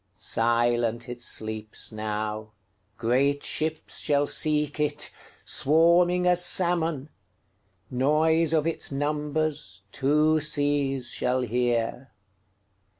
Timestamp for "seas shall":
10.41-11.41